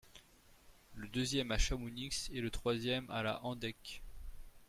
[0.95, 4.01] Le deuxième à Chamounix, et le troisième à la Handeck.